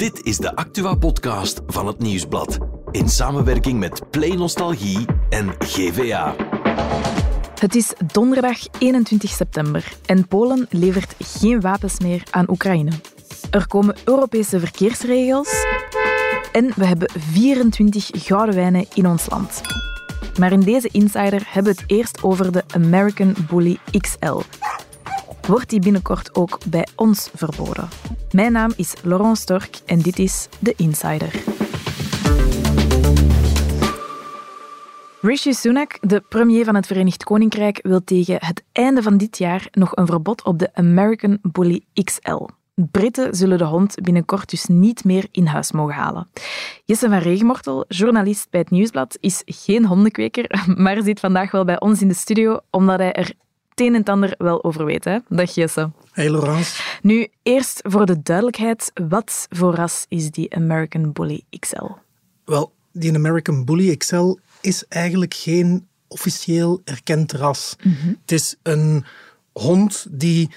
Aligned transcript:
Dit 0.00 0.24
is 0.24 0.36
de 0.36 0.56
Actua-podcast 0.56 1.60
van 1.66 1.86
het 1.86 1.98
Nieuwsblad. 1.98 2.58
In 2.90 3.08
samenwerking 3.08 3.78
met 3.78 4.10
Play 4.10 4.30
Nostalgie 4.30 5.06
en 5.28 5.54
GVA. 5.58 6.34
Het 7.58 7.74
is 7.74 7.92
donderdag 8.12 8.58
21 8.78 9.30
september 9.30 9.92
en 10.06 10.28
Polen 10.28 10.66
levert 10.70 11.14
geen 11.18 11.60
wapens 11.60 11.98
meer 11.98 12.22
aan 12.30 12.50
Oekraïne. 12.50 12.90
Er 13.50 13.66
komen 13.66 13.96
Europese 14.04 14.60
verkeersregels 14.60 15.64
en 16.52 16.72
we 16.76 16.84
hebben 16.84 17.10
24 17.18 18.10
gouden 18.12 18.54
wijnen 18.54 18.86
in 18.94 19.06
ons 19.06 19.30
land. 19.30 19.60
Maar 20.38 20.52
in 20.52 20.60
deze 20.60 20.88
Insider 20.92 21.42
hebben 21.46 21.74
we 21.74 21.80
het 21.80 21.90
eerst 21.90 22.22
over 22.22 22.52
de 22.52 22.62
American 22.74 23.34
Bully 23.48 23.78
XL. 23.98 24.40
Wordt 25.46 25.70
die 25.70 25.80
binnenkort 25.80 26.34
ook 26.34 26.58
bij 26.66 26.86
ons 26.96 27.30
verboden? 27.34 27.88
Mijn 28.30 28.52
naam 28.52 28.72
is 28.76 28.94
Laurent 29.02 29.38
Stork 29.38 29.80
en 29.86 29.98
dit 29.98 30.18
is 30.18 30.48
The 30.62 30.74
Insider. 30.76 31.42
Rishi 35.20 35.52
Sunak, 35.52 35.98
de 36.00 36.22
premier 36.28 36.64
van 36.64 36.74
het 36.74 36.86
Verenigd 36.86 37.24
Koninkrijk, 37.24 37.78
wil 37.82 38.04
tegen 38.04 38.36
het 38.38 38.64
einde 38.72 39.02
van 39.02 39.16
dit 39.16 39.38
jaar 39.38 39.68
nog 39.70 39.96
een 39.96 40.06
verbod 40.06 40.44
op 40.44 40.58
de 40.58 40.74
American 40.74 41.38
Bully 41.42 41.84
XL. 42.04 42.46
Britten 42.90 43.34
zullen 43.34 43.58
de 43.58 43.64
hond 43.64 43.94
binnenkort 44.02 44.50
dus 44.50 44.66
niet 44.66 45.04
meer 45.04 45.26
in 45.30 45.46
huis 45.46 45.72
mogen 45.72 45.94
halen. 45.94 46.28
Jesse 46.84 47.08
van 47.08 47.18
Regenmortel, 47.18 47.84
journalist 47.88 48.50
bij 48.50 48.60
het 48.60 48.70
Nieuwsblad, 48.70 49.16
is 49.20 49.42
geen 49.44 49.86
hondenkweker, 49.86 50.62
maar 50.82 51.02
zit 51.02 51.20
vandaag 51.20 51.50
wel 51.50 51.64
bij 51.64 51.80
ons 51.80 52.00
in 52.00 52.08
de 52.08 52.14
studio 52.14 52.58
omdat 52.70 52.98
hij 52.98 53.12
er 53.12 53.32
het 53.86 53.94
een 53.94 54.04
en 54.04 54.12
ander 54.12 54.34
wel 54.38 54.64
over 54.64 54.84
weet. 54.84 55.04
Hè? 55.04 55.18
Dag 55.28 55.54
Jesse. 55.54 55.90
Hey 56.12 56.30
Laurence. 56.30 56.82
Nu, 57.02 57.28
eerst 57.42 57.80
voor 57.82 58.06
de 58.06 58.22
duidelijkheid, 58.22 58.92
wat 59.08 59.46
voor 59.50 59.74
ras 59.74 60.06
is 60.08 60.30
die 60.30 60.54
American 60.54 61.12
Bully 61.12 61.42
XL? 61.58 61.86
Wel, 62.44 62.72
die 62.92 63.14
American 63.14 63.64
Bully 63.64 63.96
XL 63.96 64.36
is 64.60 64.84
eigenlijk 64.88 65.34
geen 65.34 65.88
officieel 66.08 66.80
erkend 66.84 67.32
ras. 67.32 67.76
Het 68.20 68.32
is 68.32 68.56
een 68.62 69.04
hond 69.52 70.06
die 70.10 70.50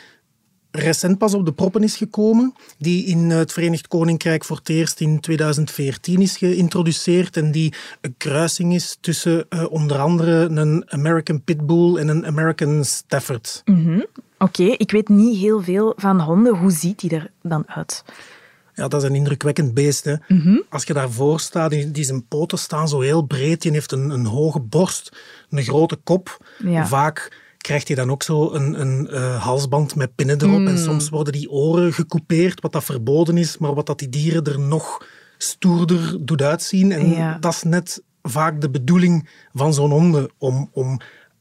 recent 0.76 1.18
pas 1.18 1.34
op 1.34 1.46
de 1.46 1.54
proppen 1.54 1.84
is 1.84 1.96
gekomen, 1.96 2.54
die 2.78 3.06
in 3.06 3.30
het 3.30 3.54
Verenigd 3.54 3.88
Koninkrijk 3.88 4.44
voor 4.46 4.58
het 4.58 4.70
eerst 4.70 5.00
in 5.00 5.20
2014 5.20 6.22
is 6.22 6.38
geïntroduceerd 6.38 7.38
en 7.38 7.52
die 7.52 7.74
een 8.02 8.16
kruising 8.18 8.74
is 8.74 8.98
tussen 9.02 9.46
uh, 9.50 9.72
onder 9.72 9.98
andere 9.98 10.32
een 10.32 10.84
American 10.88 11.42
Pitbull 11.44 11.96
en 11.96 12.08
een 12.08 12.26
American 12.26 12.86
Stafford. 12.86 13.62
Mm 13.66 14.06
Oké, 14.38 14.62
okay, 14.62 14.76
ik 14.78 14.92
weet 14.92 15.10
niet 15.10 15.38
heel 15.38 15.62
veel 15.62 15.94
van 15.96 16.22
honden. 16.22 16.56
Hoe 16.56 16.72
ziet 16.72 17.00
die 17.00 17.10
er 17.10 17.32
dan 17.42 17.64
uit? 17.68 18.04
Ja, 18.74 18.88
dat 18.88 19.04
is 19.04 19.10
een 19.10 19.16
indrukwekkend 19.16 19.74
beest. 19.74 20.06
Hè. 20.06 20.16
Mm 20.28 20.40
-hmm. 20.40 20.64
Als 20.70 20.84
je 20.84 20.94
daarvoor 20.94 21.40
staat, 21.40 21.70
die, 21.70 21.92
die 21.92 22.04
zijn 22.04 22.28
poten 22.28 22.58
staan 22.58 22.88
zo 22.88 23.00
heel 23.00 23.22
breed. 23.22 23.62
Die 23.62 23.72
heeft 23.72 23.92
een, 23.92 24.10
een 24.10 24.26
hoge 24.26 24.60
borst, 24.60 25.12
een 25.50 25.64
grote 25.64 25.96
kop. 25.96 26.46
Ja. 26.64 26.88
Vaak 26.88 27.43
krijgt 27.64 27.88
hij 27.88 27.96
dan 27.96 28.12
ook 28.12 28.24
zo 28.24 28.52
een, 28.52 28.82
een 28.82 29.08
uh, 29.12 29.44
halsband 29.44 29.96
met 29.96 30.16
pinnen 30.16 30.42
erop. 30.42 30.60
Mm. 30.60 30.68
En 30.68 30.78
soms 30.78 31.10
worden 31.10 31.34
die 31.34 31.50
oren 31.50 31.94
gecoupeerd, 31.94 32.62
wat 32.62 32.72
dat 32.72 32.84
verboden 32.84 33.38
is, 33.38 33.58
maar 33.58 33.74
wat 33.74 33.86
dat 33.86 34.00
die 34.00 34.10
dieren 34.10 34.44
er 34.44 34.60
nog 34.60 35.06
stoerder 35.38 36.26
doet 36.26 36.42
uitzien. 36.42 36.92
En 36.92 37.10
ja. 37.10 37.38
dat 37.40 37.54
is 37.54 37.64
net 37.64 38.04
vaak 38.22 38.62
de 38.62 38.70
bedoeling 38.70 39.30
van 39.54 39.74
zo'n 39.74 39.92
honden, 39.92 40.30
om, 40.38 40.70
om 40.74 41.00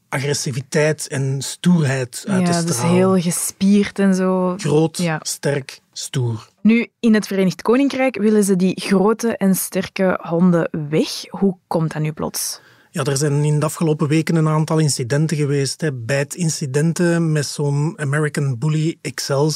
agressiviteit 0.09 1.07
en 1.07 1.41
stoerheid 1.41 2.23
uit 2.27 2.47
ja, 2.47 2.61
te 2.61 2.73
stralen. 2.73 2.91
dus 2.91 2.97
heel 2.97 3.21
gespierd 3.21 3.99
en 3.99 4.15
zo. 4.15 4.55
Groot, 4.57 4.97
ja. 4.97 5.19
sterk, 5.21 5.79
stoer. 5.93 6.49
Nu, 6.61 6.87
in 6.99 7.13
het 7.13 7.27
Verenigd 7.27 7.61
Koninkrijk 7.61 8.17
willen 8.17 8.43
ze 8.43 8.55
die 8.55 8.81
grote 8.81 9.37
en 9.37 9.55
sterke 9.55 10.19
honden 10.21 10.69
weg. 10.89 11.09
Hoe 11.29 11.55
komt 11.67 11.93
dat 11.93 12.01
nu 12.01 12.11
plots? 12.11 12.61
Ja, 12.93 13.03
er 13.03 13.17
zijn 13.17 13.43
in 13.43 13.59
de 13.59 13.65
afgelopen 13.65 14.07
weken 14.07 14.35
een 14.35 14.47
aantal 14.47 14.77
incidenten 14.77 15.37
geweest. 15.37 15.81
Hè. 15.81 15.93
Bijtincidenten 15.93 17.31
met 17.31 17.45
zo'n 17.45 17.93
American 17.99 18.57
Bully. 18.57 18.97
Mm 19.29 19.49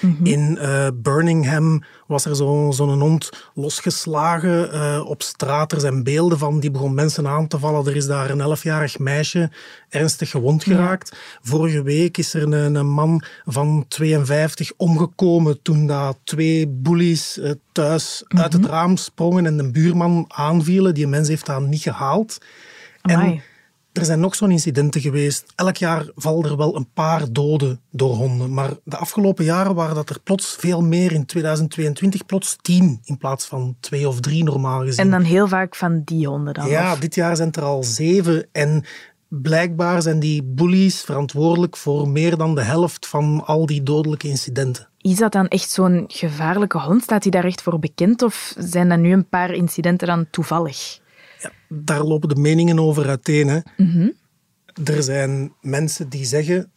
-hmm. 0.00 0.26
In 0.26 0.58
uh, 0.60 0.88
Birmingham 0.94 1.84
was 2.06 2.24
er 2.24 2.36
zo'n 2.36 2.72
zo 2.72 2.98
hond 2.98 3.30
losgeslagen 3.54 4.74
uh, 4.74 5.04
op 5.06 5.22
straat. 5.22 5.72
Er 5.72 5.80
zijn 5.80 6.02
beelden 6.02 6.38
van, 6.38 6.60
die 6.60 6.70
begon 6.70 6.94
mensen 6.94 7.26
aan 7.28 7.48
te 7.48 7.58
vallen. 7.58 7.86
Er 7.86 7.96
is 7.96 8.06
daar 8.06 8.30
een 8.30 8.40
elfjarig 8.40 8.98
meisje 8.98 9.50
ernstig 9.88 10.30
gewond 10.30 10.64
geraakt. 10.64 11.08
Ja. 11.12 11.18
Vorige 11.42 11.82
week 11.82 12.18
is 12.18 12.34
er 12.34 12.42
een, 12.42 12.74
een, 12.74 12.86
man 12.86 13.22
van 13.44 13.84
52 13.88 14.72
omgekomen 14.76 15.62
toen 15.62 15.86
daar 15.86 16.14
twee 16.24 16.68
bullies 16.68 17.38
uh, 17.38 17.50
thuis 17.72 18.22
mm 18.22 18.28
-hmm. 18.28 18.40
uit 18.44 18.52
het 18.52 18.66
raam 18.66 18.96
sprongen 18.96 19.46
en 19.46 19.56
de 19.56 19.70
buurman 19.70 20.24
aanvielen. 20.28 20.94
Die 20.94 21.06
mens 21.06 21.28
heeft 21.28 21.46
dat 21.46 21.60
niet 21.60 21.82
gehaald. 21.82 22.38
Amai. 23.12 23.32
En 23.32 23.42
er 23.92 24.04
zijn 24.04 24.20
nog 24.20 24.34
zo'n 24.34 24.50
incidenten 24.50 25.00
geweest. 25.00 25.52
Elk 25.54 25.76
jaar 25.76 26.06
vallen 26.14 26.50
er 26.50 26.56
wel 26.56 26.76
een 26.76 26.88
paar 26.94 27.32
doden 27.32 27.80
door 27.90 28.14
honden. 28.14 28.54
Maar 28.54 28.70
de 28.84 28.96
afgelopen 28.96 29.44
jaren 29.44 29.74
waren 29.74 29.94
dat 29.94 30.10
er 30.10 30.20
plots 30.20 30.56
veel 30.58 30.82
meer. 30.82 31.12
In 31.12 31.26
2022 31.26 32.26
plots 32.26 32.56
tien 32.62 33.00
in 33.04 33.18
plaats 33.18 33.46
van 33.46 33.76
twee 33.80 34.08
of 34.08 34.20
drie 34.20 34.44
normaal 34.44 34.80
gezien. 34.80 35.04
En 35.04 35.10
dan 35.10 35.22
heel 35.22 35.48
vaak 35.48 35.74
van 35.74 36.02
die 36.04 36.26
honden 36.26 36.54
dan? 36.54 36.68
Ja, 36.68 36.92
of? 36.92 36.98
dit 36.98 37.14
jaar 37.14 37.36
zijn 37.36 37.52
er 37.52 37.62
al 37.62 37.82
zeven. 37.82 38.46
En 38.52 38.84
blijkbaar 39.28 40.02
zijn 40.02 40.20
die 40.20 40.42
bullies 40.42 41.00
verantwoordelijk 41.00 41.76
voor 41.76 42.08
meer 42.08 42.36
dan 42.36 42.54
de 42.54 42.62
helft 42.62 43.06
van 43.06 43.42
al 43.46 43.66
die 43.66 43.82
dodelijke 43.82 44.28
incidenten. 44.28 44.88
Is 44.98 45.16
dat 45.16 45.32
dan 45.32 45.48
echt 45.48 45.70
zo'n 45.70 46.04
gevaarlijke 46.06 46.78
hond? 46.78 47.02
Staat 47.02 47.22
hij 47.22 47.30
daar 47.30 47.44
echt 47.44 47.62
voor 47.62 47.78
bekend? 47.78 48.22
Of 48.22 48.54
zijn 48.58 48.88
dat 48.88 48.98
nu 48.98 49.12
een 49.12 49.28
paar 49.28 49.50
incidenten 49.50 50.06
dan 50.06 50.26
toevallig? 50.30 51.02
Daar 51.74 52.02
lopen 52.04 52.28
de 52.28 52.40
meningen 52.40 52.78
over 52.78 53.08
uiteen. 53.08 53.48
Hè. 53.48 53.58
Mm 53.76 53.90
-hmm. 53.90 54.12
Er 54.84 55.02
zijn 55.02 55.52
mensen 55.60 56.08
die 56.08 56.24
zeggen, 56.24 56.72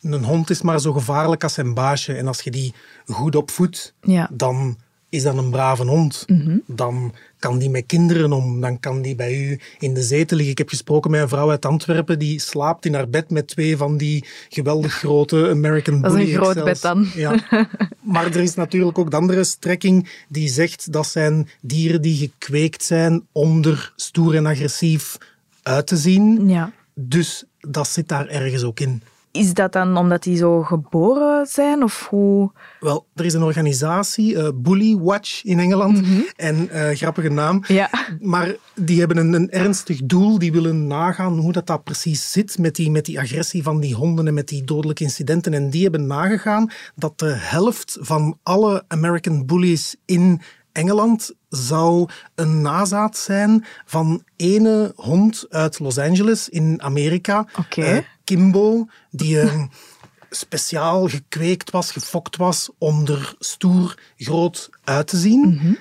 een 0.00 0.24
hond 0.24 0.50
is 0.50 0.62
maar 0.62 0.80
zo 0.80 0.92
gevaarlijk 0.92 1.42
als 1.42 1.54
zijn 1.54 1.74
baasje. 1.74 2.14
En 2.14 2.26
als 2.26 2.40
je 2.40 2.50
die 2.50 2.74
goed 3.06 3.36
opvoedt, 3.36 3.94
ja. 4.00 4.30
dan 4.32 4.78
is 5.14 5.22
dat 5.22 5.36
een 5.36 5.50
brave 5.50 5.84
hond. 5.84 6.24
Mm 6.26 6.40
-hmm. 6.40 6.62
Dan 6.66 7.14
kan 7.38 7.58
die 7.58 7.70
met 7.70 7.86
kinderen 7.86 8.32
om, 8.32 8.60
dan 8.60 8.80
kan 8.80 9.02
die 9.02 9.14
bij 9.14 9.38
u 9.38 9.60
in 9.78 9.94
de 9.94 10.02
zetel 10.02 10.36
liggen. 10.36 10.52
Ik 10.52 10.58
heb 10.58 10.68
gesproken 10.68 11.10
met 11.10 11.20
een 11.20 11.28
vrouw 11.28 11.50
uit 11.50 11.64
Antwerpen, 11.64 12.18
die 12.18 12.40
slaapt 12.40 12.86
in 12.86 12.94
haar 12.94 13.08
bed 13.08 13.30
met 13.30 13.48
twee 13.48 13.76
van 13.76 13.96
die 13.96 14.24
geweldig 14.48 14.92
grote 14.92 15.48
American 15.48 16.00
Dat 16.00 16.12
Bully 16.12 16.24
is 16.24 16.34
een 16.34 16.42
groot 16.42 16.64
bed 16.64 16.80
dan. 16.80 17.06
Ja. 17.14 17.38
Maar 18.12 18.26
er 18.26 18.40
is 18.40 18.54
natuurlijk 18.54 18.98
ook 18.98 19.10
de 19.10 19.16
andere 19.16 19.44
strekking 19.44 20.08
die 20.28 20.48
zegt 20.48 20.92
dat 20.92 21.06
zijn 21.06 21.48
dieren 21.60 22.02
die 22.02 22.16
gekweekt 22.16 22.84
zijn 22.84 23.26
om 23.32 23.64
er 23.64 23.92
stoer 23.96 24.34
en 24.34 24.46
agressief 24.46 25.18
uit 25.62 25.86
te 25.86 25.96
zien. 25.96 26.48
Ja. 26.48 26.72
Dus 26.94 27.44
dat 27.60 27.88
zit 27.88 28.08
daar 28.08 28.26
ergens 28.26 28.62
ook 28.62 28.80
in. 28.80 29.02
Is 29.34 29.54
dat 29.54 29.72
dan 29.72 29.96
omdat 29.96 30.22
die 30.22 30.36
zo 30.36 30.62
geboren 30.62 31.46
zijn? 31.46 31.82
Of 31.82 32.06
hoe? 32.10 32.52
Wel, 32.80 33.06
er 33.14 33.24
is 33.24 33.34
een 33.34 33.42
organisatie, 33.42 34.34
uh, 34.34 34.48
Bully 34.54 34.96
Watch 34.96 35.44
in 35.44 35.58
Engeland. 35.58 36.00
Mhm. 36.00 36.20
En 36.36 36.68
uh, 36.72 36.88
grappige 36.88 37.28
naam. 37.28 37.64
Ja. 37.66 37.90
Maar 38.20 38.54
die 38.74 38.98
hebben 38.98 39.16
een, 39.16 39.32
een, 39.32 39.50
ernstig 39.50 40.00
doel. 40.04 40.38
Die 40.38 40.52
willen 40.52 40.86
nagaan 40.86 41.38
hoe 41.38 41.52
dat, 41.52 41.66
dat 41.66 41.84
precies 41.84 42.32
zit 42.32 42.58
met 42.58 42.74
die, 42.74 42.90
met 42.90 43.04
die 43.04 43.20
agressie 43.20 43.62
van 43.62 43.80
die 43.80 43.94
honden 43.94 44.26
en 44.26 44.34
met 44.34 44.48
die 44.48 44.64
dodelijke 44.64 45.02
incidenten. 45.02 45.54
En 45.54 45.70
die 45.70 45.82
hebben 45.82 46.06
nagegaan 46.06 46.70
dat 46.94 47.18
de 47.18 47.34
helft 47.34 47.96
van 48.00 48.38
alle 48.42 48.84
American 48.88 49.46
Bullies 49.46 49.96
in 50.04 50.40
Engeland 50.74 51.32
zou 51.48 52.08
een 52.34 52.60
nazaat 52.60 53.16
zijn 53.16 53.64
van 53.84 54.24
ene 54.36 54.92
hond 54.96 55.46
uit 55.50 55.78
Los 55.78 55.98
Angeles 55.98 56.48
in 56.48 56.82
Amerika. 56.82 57.46
Okay. 57.58 57.96
Uh, 57.96 58.02
Kimbo, 58.24 58.86
die 59.10 59.42
uh, 59.42 59.62
speciaal 60.30 61.08
gekweekt 61.08 61.70
was, 61.70 61.92
gefokt 61.92 62.36
was 62.36 62.70
om 62.78 63.06
er 63.06 63.34
stoer 63.38 63.98
groot 64.16 64.70
uit 64.84 65.06
te 65.06 65.16
zien. 65.16 65.40
Mm 65.40 65.58
-hmm. 65.58 65.78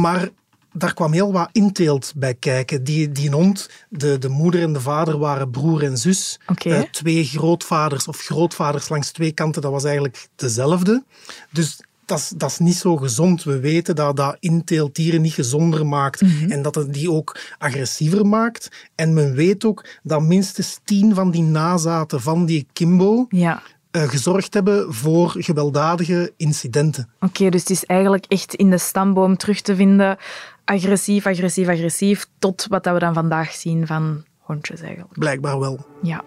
Maar 0.00 0.28
daar 0.72 0.94
kwam 0.94 1.12
heel 1.12 1.32
wat 1.32 1.48
inteelt 1.52 2.12
bij 2.16 2.34
kijken. 2.34 2.84
Die, 2.84 3.12
die 3.12 3.30
hond, 3.30 3.70
de, 3.88 4.18
de 4.18 4.28
moeder 4.28 4.62
en 4.62 4.72
de 4.72 4.80
vader 4.80 5.18
waren 5.18 5.50
broer 5.50 5.82
en 5.82 5.98
zus. 5.98 6.40
Okay. 6.46 6.78
Uh, 6.78 6.82
twee 6.90 7.24
grootvaders 7.24 8.08
of 8.08 8.20
grootvaders 8.20 8.88
langs 8.88 9.10
twee 9.10 9.32
kanten, 9.32 9.62
dat 9.62 9.70
was 9.70 9.84
eigenlijk 9.84 10.28
dezelfde. 10.36 11.04
Dus 11.50 11.80
dat 12.06 12.18
is, 12.18 12.32
dat 12.36 12.50
is 12.50 12.58
niet 12.58 12.74
zo 12.76 12.96
gezond. 12.96 13.42
We 13.42 13.60
weten 13.60 13.96
dat 13.96 14.16
dat 14.16 14.36
inteelt 14.40 14.94
dieren 14.94 15.20
niet 15.22 15.32
gezonder 15.32 15.86
maakt 15.86 16.20
Mhm. 16.20 16.32
mm 16.32 16.38
-hmm. 16.38 16.50
en 16.50 16.62
dat 16.62 16.74
het 16.74 16.92
die 16.94 17.10
ook 17.10 17.36
agressiever 17.58 18.26
maakt. 18.26 18.68
En 18.94 19.14
men 19.14 19.34
weet 19.34 19.64
ook 19.64 19.86
dat 20.02 20.22
minstens 20.22 20.80
tien 20.84 21.14
van 21.14 21.30
die 21.30 21.42
nazaten 21.42 22.20
van 22.20 22.46
die 22.46 22.66
Kimbo 22.72 23.26
ja. 23.28 23.62
uh, 23.92 24.02
gezorgd 24.02 24.54
hebben 24.54 24.94
voor 24.94 25.34
gewelddadige 25.38 26.32
incidenten. 26.36 27.08
Oké, 27.20 27.24
okay, 27.24 27.50
dus 27.50 27.60
het 27.60 27.70
is 27.70 27.84
eigenlijk 27.84 28.24
echt 28.28 28.54
in 28.54 28.70
de 28.70 28.78
stamboom 28.78 29.36
terug 29.36 29.60
te 29.60 29.76
vinden. 29.76 30.16
Agressief, 30.64 31.26
agressief, 31.26 31.68
agressief. 31.68 32.26
Tot 32.38 32.66
wat 32.68 32.84
we 32.84 32.98
dan 32.98 33.14
vandaag 33.14 33.52
zien 33.52 33.86
van 33.86 34.24
hondjes 34.38 34.80
eigenlijk. 34.80 35.18
Blijkbaar 35.18 35.58
wel. 35.58 35.86
Ja. 36.02 36.24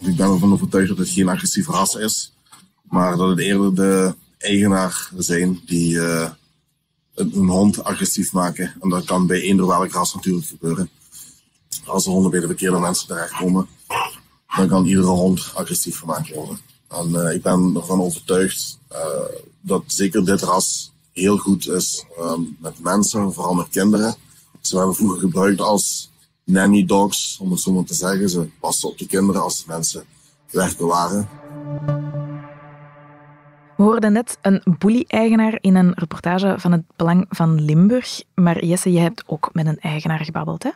Ik 0.00 0.16
ben 0.16 0.30
ervan 0.30 0.52
overtuigd 0.52 0.88
dat 0.88 0.98
het 0.98 1.08
geen 1.08 1.28
agressieve 1.28 1.72
ras 1.72 1.94
is. 1.94 2.33
Maar 2.94 3.16
dat 3.16 3.28
het 3.28 3.38
eerder 3.38 3.74
de 3.74 4.14
eigenaar 4.38 5.10
zijn 5.16 5.60
die 5.66 5.94
uh, 5.94 6.30
een 7.14 7.48
hond 7.48 7.84
agressief 7.84 8.32
maken. 8.32 8.74
En 8.80 8.88
dat 8.88 9.04
kan 9.04 9.26
bij 9.26 9.40
eender 9.40 9.66
welk 9.66 9.92
ras 9.92 10.14
natuurlijk 10.14 10.46
gebeuren. 10.46 10.90
Als 11.84 12.04
de 12.04 12.10
honden 12.10 12.30
bij 12.30 12.40
de 12.40 12.46
verkeerde 12.46 12.78
mensen 12.78 13.06
terechtkomen, 13.06 13.68
dan 14.56 14.68
kan 14.68 14.86
iedere 14.86 15.06
hond 15.06 15.52
agressief 15.54 15.98
gemaakt 15.98 16.34
worden. 16.34 16.58
En 16.88 17.10
uh, 17.10 17.34
ik 17.34 17.42
ben 17.42 17.72
ervan 17.76 18.00
overtuigd 18.00 18.78
uh, 18.92 18.98
dat 19.60 19.82
zeker 19.86 20.24
dit 20.24 20.42
ras 20.42 20.92
heel 21.12 21.36
goed 21.36 21.68
is 21.68 22.04
um, 22.20 22.56
met 22.60 22.78
mensen, 22.78 23.32
vooral 23.32 23.54
met 23.54 23.68
kinderen. 23.68 24.14
Ze 24.60 24.76
werden 24.76 24.94
vroeger 24.94 25.18
gebruikt 25.18 25.60
als 25.60 26.10
nanny 26.44 26.84
dogs, 26.84 27.38
om 27.40 27.50
het 27.50 27.60
zo 27.60 27.72
maar 27.72 27.84
te 27.84 27.94
zeggen. 27.94 28.30
Ze 28.30 28.48
passen 28.60 28.88
op 28.88 28.98
de 28.98 29.06
kinderen 29.06 29.42
als 29.42 29.64
mensen 29.64 30.04
weg 30.50 30.76
waren. 30.76 31.28
We 33.76 33.82
hoorden 33.82 34.12
net 34.12 34.38
een 34.42 34.62
bully-eigenaar 34.78 35.58
in 35.60 35.74
een 35.74 35.92
reportage 35.94 36.54
van 36.58 36.72
het 36.72 36.82
Belang 36.96 37.26
van 37.28 37.64
Limburg. 37.64 38.22
Maar 38.34 38.64
Jesse, 38.64 38.92
je 38.92 38.98
hebt 38.98 39.22
ook 39.26 39.50
met 39.52 39.66
een 39.66 39.78
eigenaar 39.78 40.24
gebabbeld, 40.24 40.62
hè? 40.62 40.70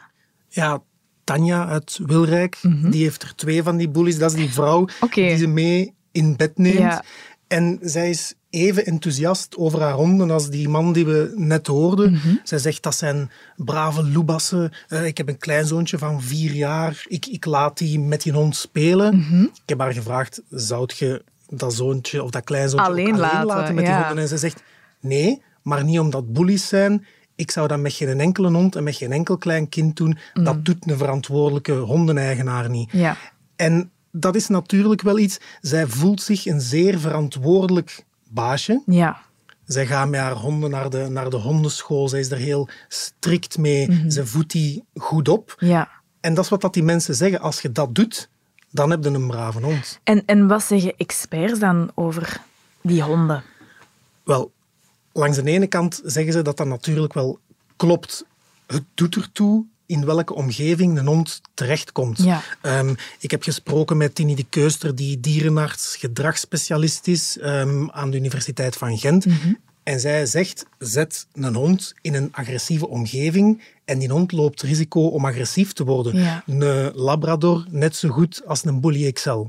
Ja, 0.48 0.82
Tanja 1.24 1.66
uit 1.66 1.98
Wilrijk, 2.02 2.58
mhm. 2.62 2.90
die 2.90 3.02
heeft 3.02 3.22
er 3.22 3.34
twee 3.34 3.62
van 3.62 3.76
die 3.76 3.88
bullies. 3.88 4.18
Dat 4.18 4.30
is 4.30 4.36
die 4.36 4.52
vrouw 4.52 4.88
die 5.10 5.36
ze 5.36 5.46
mee 5.46 5.94
in 6.12 6.36
bed 6.36 6.58
neemt. 6.58 7.00
En 7.46 7.78
zij 7.82 8.10
is 8.10 8.34
even 8.50 8.86
enthousiast 8.86 9.56
over 9.56 9.80
haar 9.80 9.92
honden 9.92 10.30
als 10.30 10.50
die 10.50 10.68
man 10.68 10.92
die 10.92 11.06
we 11.06 11.32
net 11.36 11.66
hoorden. 11.66 12.12
Mhm. 12.12 12.34
Zij 12.44 12.58
zegt 12.58 12.82
dat 12.82 12.94
zijn 12.94 13.30
brave 13.56 14.08
loebassen. 14.08 14.72
Uh, 14.88 15.06
ik 15.06 15.16
heb 15.16 15.28
een 15.28 15.38
kleinzoontje 15.38 15.98
van 15.98 16.22
vier 16.22 16.52
jaar. 16.52 17.04
Ik, 17.06 17.26
ik 17.26 17.44
laat 17.44 17.78
die 17.78 18.00
met 18.00 18.22
die 18.22 18.32
hond 18.32 18.56
spelen. 18.56 19.16
Mhm. 19.18 19.42
Ik 19.42 19.62
heb 19.66 19.78
haar 19.78 19.92
gevraagd, 19.92 20.42
zou 20.50 20.90
je 20.96 21.22
dat 21.48 21.74
zoontje 21.74 22.22
of 22.22 22.30
dat 22.30 22.44
kleinzoontje 22.44 22.90
alleen, 22.90 23.14
alleen 23.22 23.44
laten, 23.44 23.74
met 23.74 23.84
die 23.84 23.94
honden? 23.94 24.18
En 24.18 24.28
ze 24.28 24.36
zegt, 24.36 24.62
nee, 25.00 25.42
maar 25.62 25.84
niet 25.84 25.98
omdat 25.98 26.32
bullies 26.32 26.68
zijn. 26.68 27.06
Ik 27.34 27.50
zou 27.50 27.68
dat 27.68 27.78
met 27.78 27.92
geen 27.92 28.20
enkele 28.20 28.50
hond 28.50 28.76
en 28.76 28.82
met 28.82 28.96
geen 28.96 29.12
enkel 29.12 29.38
klein 29.38 29.68
kind 29.68 29.96
doen. 29.96 30.18
Dat 30.34 30.54
mhm. 30.54 30.62
doet 30.62 30.90
een 30.90 30.98
verantwoordelijke 30.98 31.72
hondeneigenaar 31.72 32.70
niet. 32.70 32.90
Ja. 32.92 33.16
En 33.56 33.90
dat 34.12 34.36
is 34.36 34.48
natuurlijk 34.48 35.02
wel 35.02 35.18
iets. 35.18 35.40
Zij 35.60 35.86
voelt 35.86 36.22
zich 36.22 36.46
een 36.46 36.60
zeer 36.60 36.98
verantwoordelijk 36.98 38.04
baasje. 38.28 38.82
Ja. 38.86 39.20
Zij 39.64 39.86
gaat 39.86 40.08
met 40.08 40.20
haar 40.20 40.32
honden 40.32 40.70
naar 40.70 40.90
de, 40.90 41.06
naar 41.10 41.30
de 41.30 41.36
hondenschool. 41.36 42.08
Zij 42.08 42.20
is 42.20 42.30
er 42.30 42.36
heel 42.36 42.68
strikt 42.88 43.58
mee. 43.58 43.88
Mhm. 43.90 44.10
Ze 44.10 44.26
voedt 44.26 44.52
die 44.52 44.84
goed 44.94 45.28
op. 45.28 45.54
Ja. 45.58 45.88
En 46.20 46.34
dat 46.34 46.44
is 46.44 46.50
wat 46.50 46.60
dat 46.60 46.74
die 46.74 46.82
mensen 46.82 47.14
zeggen. 47.14 47.40
Als 47.40 47.60
je 47.60 47.72
dat 47.72 47.94
doet, 47.94 48.30
dan 48.78 48.90
heb 48.90 49.04
je 49.04 49.10
een 49.10 49.26
brave 49.26 49.60
hond. 49.60 50.00
En, 50.02 50.22
en 50.26 50.46
wat 50.46 50.62
zeggen 50.62 50.94
experts 50.96 51.58
dan 51.58 51.90
over 51.94 52.40
die 52.80 53.02
honden? 53.02 53.42
Wel, 54.24 54.52
langs 55.12 55.36
de 55.36 55.50
ene 55.50 55.66
kant 55.66 56.00
zeggen 56.04 56.32
ze 56.32 56.42
dat 56.42 56.56
dat 56.56 56.66
natuurlijk 56.66 57.12
wel 57.12 57.38
klopt. 57.76 58.24
Het 58.66 58.84
doet 58.94 59.16
ertoe 59.16 59.64
in 59.86 60.04
welke 60.04 60.34
omgeving 60.34 60.98
een 60.98 61.06
hond 61.06 61.40
terechtkomt. 61.54 62.22
Ja. 62.22 62.42
Um, 62.62 62.96
ik 63.18 63.30
heb 63.30 63.42
gesproken 63.42 63.96
met 63.96 64.14
Tini 64.14 64.34
de 64.34 64.46
Keuster, 64.48 64.94
die 64.94 65.20
dierenarts, 65.20 65.96
gedragsspecialist 65.96 67.06
is 67.06 67.38
um, 67.42 67.90
aan 67.90 68.10
de 68.10 68.16
Universiteit 68.16 68.76
van 68.76 68.98
Gent. 68.98 69.26
Mhm. 69.26 69.52
En 69.88 70.00
zij 70.00 70.26
zegt, 70.26 70.66
zet 70.78 71.26
een 71.32 71.54
hond 71.54 71.94
in 72.00 72.14
een 72.14 72.28
agressieve 72.32 72.88
omgeving 72.88 73.62
en 73.84 73.98
die 73.98 74.10
hond 74.10 74.32
loopt 74.32 74.62
risico 74.62 75.06
om 75.06 75.24
agressief 75.24 75.72
te 75.72 75.84
worden. 75.84 76.16
Ja. 76.16 76.42
Een 76.46 76.92
labrador 76.94 77.64
net 77.70 77.96
zo 77.96 78.08
goed 78.08 78.42
als 78.46 78.64
een 78.64 78.80
bully 78.80 79.12
XL. 79.12 79.44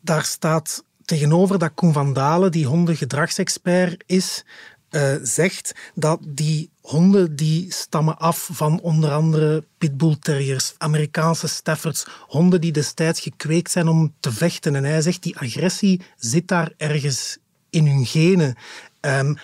Daar 0.00 0.24
staat 0.24 0.84
tegenover 1.04 1.58
dat 1.58 1.70
Koen 1.74 1.92
van 1.92 2.12
Dalen, 2.12 2.52
die 2.52 2.66
hondengedragsexpert 2.66 4.04
is, 4.06 4.44
uh, 4.90 5.14
zegt 5.22 5.74
dat 5.94 6.20
die 6.28 6.70
honden 6.80 7.36
die 7.36 7.72
stammen 7.72 8.18
af 8.18 8.48
van 8.52 8.80
onder 8.80 9.10
andere 9.10 9.64
pitbull 9.78 10.16
terriers, 10.20 10.74
Amerikaanse 10.78 11.48
staffords, 11.48 12.06
honden 12.26 12.60
die 12.60 12.72
destijds 12.72 13.20
gekweekt 13.20 13.70
zijn 13.70 13.88
om 13.88 14.14
te 14.20 14.32
vechten. 14.32 14.74
En 14.74 14.84
hij 14.84 15.00
zegt 15.00 15.22
die 15.22 15.38
agressie 15.38 16.00
zit 16.16 16.48
daar 16.48 16.72
ergens 16.76 17.38
in 17.70 17.86
hun 17.86 18.06
genen. 18.06 18.56
Um, 19.00 19.36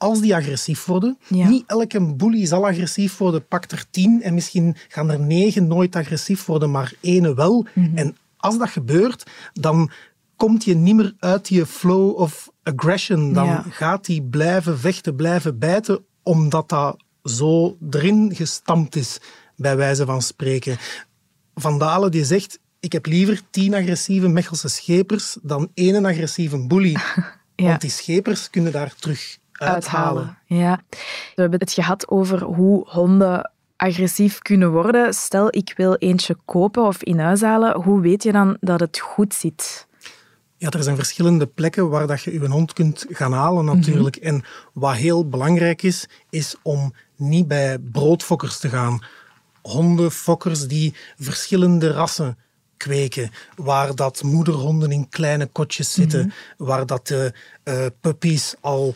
als 0.00 0.20
die 0.20 0.34
agressief 0.34 0.84
worden, 0.84 1.18
niet 1.28 1.64
elke 1.66 2.14
bully 2.14 2.46
zal 2.46 2.66
agressief 2.66 3.18
worden, 3.18 3.46
pak 3.46 3.70
er 3.70 3.84
tien 3.90 4.22
en 4.22 4.34
misschien 4.34 4.76
gaan 4.88 5.10
er 5.10 5.20
negen 5.20 5.66
nooit 5.66 5.96
agressief 5.96 6.46
worden, 6.46 6.70
maar 6.70 6.92
ene 7.00 7.34
wel. 7.34 7.66
Mhm. 7.74 7.96
En 7.96 8.16
als 8.36 8.58
dat 8.58 8.68
gebeurt, 8.70 9.30
dan 9.52 9.90
komt 10.36 10.64
je 10.64 10.74
niet 10.74 10.94
meer 10.94 11.14
uit 11.18 11.48
je 11.48 11.66
flow 11.66 12.16
of 12.16 12.50
aggression. 12.62 13.32
Dan 13.32 13.64
gaat 13.70 14.06
hij 14.06 14.20
blijven 14.30 14.78
vechten, 14.78 15.16
blijven 15.16 15.58
bijten, 15.58 16.04
omdat 16.22 16.68
dat 16.68 16.96
zo 17.24 17.76
erin 17.90 18.34
gestampt 18.34 18.96
is, 18.96 19.20
bij 19.56 19.76
wijze 19.76 20.04
van 20.06 20.22
spreken. 20.22 20.76
Van 21.54 21.78
Dalen 21.78 22.10
die 22.10 22.24
zegt, 22.24 22.58
ik 22.80 22.92
heb 22.92 23.06
liever 23.06 23.40
tien 23.50 23.74
agressieve 23.74 24.28
Mechelse 24.28 24.68
schepers 24.68 25.36
dan 25.42 25.70
één 25.74 26.04
agressieve 26.04 26.66
bully. 26.66 26.96
Want 27.56 27.80
die 27.80 27.90
schepers 27.90 28.50
kunnen 28.50 28.72
daar 28.72 28.94
terug 28.94 29.38
uithalen. 29.60 30.38
Ja. 30.46 30.80
We 31.34 31.42
hebben 31.42 31.60
het 31.60 31.72
gehad 31.72 32.08
over 32.08 32.42
hoe 32.42 32.88
honden 32.88 33.50
agressief 33.76 34.38
kunnen 34.38 34.70
worden. 34.70 35.14
Stel, 35.14 35.46
ik 35.50 35.72
wil 35.76 35.94
eentje 35.94 36.36
kopen 36.44 36.86
of 36.86 37.02
in 37.02 37.18
huis 37.18 37.40
halen. 37.40 37.80
Hoe 37.80 38.00
weet 38.00 38.22
je 38.22 38.32
dan 38.32 38.56
dat 38.60 38.80
het 38.80 38.98
goed 38.98 39.34
zit? 39.34 39.88
Ja, 40.56 40.70
er 40.70 40.82
zijn 40.82 40.96
verschillende 40.96 41.46
plekken 41.46 41.88
waar 41.88 42.06
dat 42.06 42.22
je 42.22 42.32
je 42.32 42.48
hond 42.48 42.72
kunt 42.72 43.06
gaan 43.08 43.32
halen 43.32 43.64
natuurlijk. 43.64 44.16
Mhm. 44.16 44.26
En 44.26 44.42
wat 44.72 44.94
heel 44.94 45.28
belangrijk 45.28 45.82
is, 45.82 46.08
is 46.30 46.56
om 46.62 46.94
niet 47.16 47.48
bij 47.48 47.78
broodfokkers 47.78 48.58
te 48.58 48.68
gaan. 48.68 49.04
Hondenfokkers 49.62 50.66
die 50.66 50.94
verschillende 51.18 51.92
rassen 51.92 52.38
kweken, 52.76 53.30
waar 53.56 53.94
dat 53.94 54.22
moederhonden 54.22 54.92
in 54.92 55.08
kleine 55.08 55.46
kotjes 55.46 55.92
zitten, 55.92 56.26
mhm. 56.26 56.66
waar 56.66 56.86
dat 56.86 57.06
de 57.06 57.32
uh, 57.64 57.86
puppies 58.00 58.54
al 58.60 58.94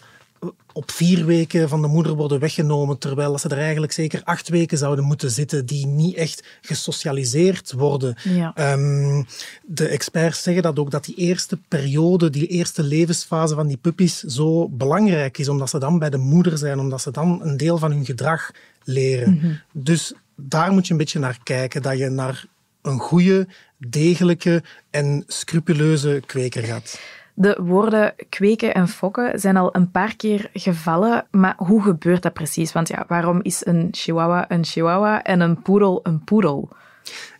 op 0.73 0.91
vier 0.91 1.25
weken 1.25 1.69
van 1.69 1.83
de 1.83 1.89
moeder 1.89 2.15
worden 2.15 2.41
weggenomen, 2.41 2.99
terwijl 2.99 3.39
ze 3.39 3.49
er 3.49 3.59
eigenlijk 3.59 3.93
zeker 3.93 4.21
acht 4.25 4.49
weken 4.49 4.79
zouden 4.79 5.05
moeten 5.05 5.31
zitten, 5.31 5.67
die 5.67 5.87
niet 5.87 6.17
echt 6.17 6.45
gesocialiseerd 6.61 7.73
worden. 7.73 8.17
Ehm, 8.55 9.23
de 9.63 9.89
experts 9.89 10.43
zeggen 10.43 10.63
dat 10.63 10.79
ook, 10.79 10.91
dat 10.91 11.05
die 11.05 11.15
eerste 11.15 11.59
periode, 11.69 12.31
die 12.31 12.47
eerste 12.47 12.83
levensfase 12.83 13.55
van 13.55 13.67
die 13.67 13.77
puppies 13.77 14.21
zo 14.21 14.69
belangrijk 14.69 15.39
is, 15.39 15.49
omdat 15.49 15.71
ze 15.71 15.79
dan 15.79 15.99
bij 15.99 16.11
de 16.11 16.17
moeder 16.17 16.59
zijn, 16.59 16.79
omdat 16.79 17.03
ze 17.03 17.11
dan 17.11 17.41
een 17.43 17.57
deel 17.57 17.79
van 17.79 17.91
hun 17.91 18.05
gedrag 18.05 18.51
leren. 18.85 19.35
Mhm. 19.35 19.53
Dus 19.73 20.13
daar 20.37 20.73
moet 20.73 20.87
je 20.87 20.93
een 20.93 20.99
beetje 20.99 21.19
naar 21.19 21.39
kijken, 21.43 21.83
dat 21.83 21.99
je 21.99 22.09
naar 22.09 22.47
een 22.83 22.99
goede, 22.99 23.47
degelijke 23.79 24.63
en 24.91 25.25
scrupuleuze 25.27 26.23
kweker 26.27 26.63
gaat. 26.63 27.01
De 27.35 27.59
woorden 27.63 28.15
kweken 28.29 28.75
en 28.75 28.89
fokken 28.89 29.41
zijn 29.41 29.57
al 29.57 29.77
een 29.77 29.91
paar 29.91 30.17
keer 30.17 30.51
gevallen, 30.53 31.27
maar 31.31 31.55
hoe 31.57 31.83
gebeurt 31.83 32.23
dat 32.23 32.33
precies? 32.33 32.73
Want 32.73 32.89
ja, 32.89 33.05
waarom 33.09 33.41
is 33.43 33.67
een 33.67 33.89
chihuahua 33.91 34.51
een 34.51 34.65
chihuahua 34.65 35.23
en 35.23 35.41
een 35.41 35.63
poedel 35.63 36.01
een 36.03 36.25
poedel? 36.25 36.69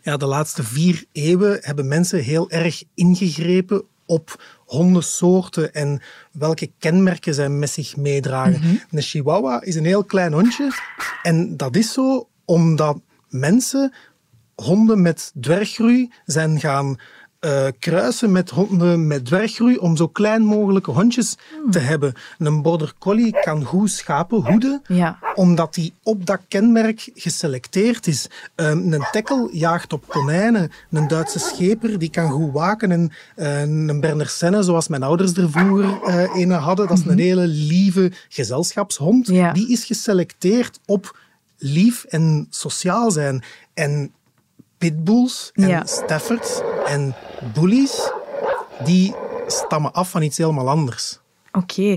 Ja, 0.01 0.17
de 0.17 0.25
laatste 0.25 0.63
vier 0.63 1.05
eeuwen 1.11 1.57
hebben 1.61 1.87
mensen 1.87 2.19
heel 2.19 2.49
erg 2.49 2.83
ingegrepen 2.93 3.83
op 4.05 4.43
hondensoorten 4.65 5.73
en 5.73 6.01
welke 6.31 6.71
kenmerken 6.79 7.33
zij 7.33 7.49
met 7.49 7.69
zich 7.69 7.97
meedragen. 7.97 8.59
Mhm. 8.59 8.75
Een 8.91 9.01
chihuahua 9.01 9.61
is 9.61 9.75
een 9.75 9.85
heel 9.85 10.03
klein 10.03 10.33
hondje 10.33 10.71
en 11.23 11.57
dat 11.57 11.75
is 11.75 11.93
zo 11.93 12.29
omdat 12.45 12.99
mensen 13.29 13.93
honden 14.55 15.01
met 15.01 15.31
dwerggroei 15.39 16.11
zijn 16.25 16.59
gaan 16.59 16.97
uh, 17.45 17.67
kruisen 17.79 18.31
met 18.31 18.49
honden 18.49 19.07
met 19.07 19.25
dwerggroei 19.25 19.77
om 19.77 19.97
zo 19.97 20.07
klein 20.07 20.41
mogelijke 20.41 20.91
hondjes 20.91 21.35
te 21.71 21.79
hebben. 21.79 22.13
Een 22.37 22.61
border 22.61 22.93
collie 22.99 23.39
kan 23.41 23.63
goed 23.63 23.91
schapen 23.91 24.51
hoeden, 24.51 24.81
ja. 24.87 25.19
omdat 25.35 25.73
die 25.73 25.93
op 26.03 26.25
dat 26.25 26.39
kenmerk 26.47 27.09
geselecteerd 27.13 28.07
is. 28.07 28.27
Um, 28.55 28.93
een 28.93 29.05
tekkel 29.11 29.49
jaagt 29.51 29.93
op 29.93 30.07
konijnen. 30.07 30.71
Een 30.91 31.07
Duitse 31.07 31.39
scheper 31.39 31.99
die 31.99 32.09
kan 32.09 32.29
goed 32.29 32.51
waken. 32.53 32.91
En 32.91 33.11
uh, 33.35 33.61
een 33.61 33.99
Berner 33.99 34.29
Senne, 34.29 34.63
zoals 34.63 34.87
mijn 34.87 35.03
ouders 35.03 35.33
er 35.33 35.51
vroeger 35.51 35.99
een 36.33 36.51
hadden, 36.51 36.87
dat 36.87 36.97
is 36.97 37.05
een 37.05 37.11
mhm. 37.11 37.21
hele 37.21 37.47
lieve 37.47 38.11
gezelschapshond. 38.29 39.27
Ja. 39.27 39.51
Die 39.51 39.71
is 39.71 39.85
geselecteerd 39.85 40.79
op 40.85 41.17
lief 41.57 42.03
en 42.03 42.47
sociaal 42.49 43.11
zijn. 43.11 43.43
En 43.73 44.11
pitbulls 44.77 45.51
en 45.53 45.67
ja. 45.67 45.85
staffords 45.85 46.61
en 46.85 47.15
bullies, 47.53 48.11
die 48.83 49.15
stammen 49.47 49.93
af 49.93 50.09
van 50.09 50.21
iets 50.21 50.37
helemaal 50.37 50.69
anders. 50.69 51.19
Oké. 51.51 51.95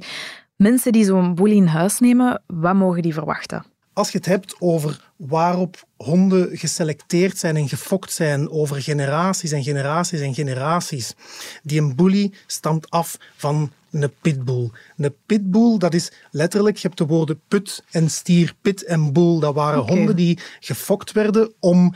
Mensen 0.57 0.93
die 0.93 1.05
zo'n 1.05 1.35
bully 1.35 1.57
in 1.57 1.67
huis 1.67 1.99
nemen, 1.99 2.43
wat 2.47 2.75
mogen 2.75 3.03
die 3.03 3.13
verwachten? 3.13 3.65
als 3.99 4.11
je 4.11 4.19
het 4.19 4.27
hebt 4.27 4.55
over 4.59 5.11
waarop 5.17 5.85
honden 5.97 6.57
geselecteerd 6.57 7.39
zijn 7.39 7.57
en 7.57 7.69
gefokt 7.69 8.13
zijn 8.13 8.51
over 8.51 8.83
generaties 8.83 9.53
en 9.53 9.63
generaties 9.63 10.21
en 10.21 10.35
generaties, 10.35 11.15
die 11.63 11.81
een 11.81 11.97
bully 11.97 12.33
stamt 12.47 12.91
af 12.91 13.17
van 13.37 13.73
een 13.91 14.13
pitbull. 14.21 14.71
Een 14.97 15.15
pitbull, 15.27 15.79
dat 15.79 15.95
is 15.95 16.13
letterlijk, 16.31 16.77
je 16.77 16.87
hebt 16.87 16.99
de 16.99 17.07
woorden 17.07 17.41
put 17.49 17.85
en 17.91 18.11
stier, 18.11 18.55
pit 18.61 18.85
en 18.85 19.13
bull. 19.13 19.41
Dat 19.41 19.55
waren 19.55 19.87
honden 19.87 20.17
die 20.17 20.39
gefokt 20.61 21.13
werden 21.13 21.53
om 21.61 21.95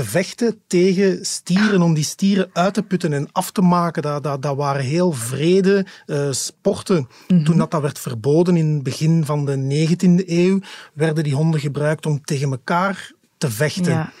te 0.00 0.06
vechten 0.06 0.60
tegen 0.66 1.24
stieren, 1.24 1.82
om 1.82 1.94
die 1.94 2.04
stieren 2.04 2.50
uit 2.52 2.74
te 2.74 2.82
putten 2.82 3.12
en 3.12 3.28
af 3.32 3.50
te 3.50 3.60
maken. 3.60 4.02
Dat, 4.02 4.22
dat, 4.22 4.42
dat 4.42 4.56
waren 4.56 4.84
heel 4.84 5.12
vrede 5.12 5.86
eh, 6.06 6.30
sporten. 6.30 7.08
Toen 7.26 7.56
dat, 7.56 7.70
dat 7.70 7.82
werd 7.82 7.98
verboden 7.98 8.56
in 8.56 8.74
het 8.74 8.82
begin 8.82 9.24
van 9.24 9.44
de 9.44 9.86
19e 9.88 10.28
eeuw, 10.28 10.60
werden 10.94 11.24
die 11.24 11.34
honden 11.34 11.60
gebruikt 11.60 12.06
om 12.06 12.24
tegen 12.24 12.50
elkaar 12.50 13.12
te 13.38 13.50
vechten. 13.50 13.92
Ja. 13.92 14.12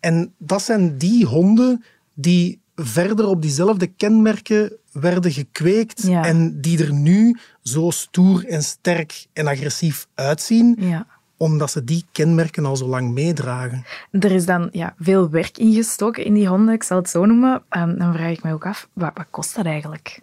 En 0.00 0.34
dat 0.38 0.62
zijn 0.62 0.98
die 0.98 1.26
honden 1.26 1.84
die 2.14 2.60
verder 2.74 3.26
op 3.26 3.42
diezelfde 3.42 3.86
kenmerken 3.86 4.76
werden 4.92 5.32
gekweekt 5.32 6.02
Ja. 6.02 6.24
en 6.24 6.60
die 6.60 6.84
er 6.84 6.92
nu 6.92 7.38
zo 7.62 7.90
stoer 7.90 8.46
en 8.46 8.62
sterk 8.62 9.26
en 9.32 9.46
agressief 9.46 10.06
uitzien, 10.14 10.76
Ja. 10.78 11.06
Omdat 11.42 11.70
ze 11.70 11.84
die 11.84 12.04
kenmerken 12.12 12.64
al 12.64 12.76
zo 12.76 12.86
lang 12.86 13.10
meedragen. 13.12 13.84
Er 14.10 14.30
is 14.32 14.46
dan 14.46 14.68
ja, 14.72 14.94
veel 14.98 15.30
werk 15.30 15.58
ingestoken 15.58 16.24
in 16.24 16.34
die 16.34 16.46
honden, 16.48 16.74
ik 16.74 16.82
zal 16.82 16.96
het 16.96 17.08
zo 17.08 17.24
noemen. 17.24 17.62
Ehm, 17.68 17.98
dan 17.98 18.12
vraag 18.12 18.30
ik 18.30 18.42
mij 18.42 18.52
ook 18.52 18.66
af, 18.66 18.88
wat, 18.92 19.10
wat 19.14 19.26
kost 19.30 19.54
dat 19.56 19.64
eigenlijk? 19.66 20.20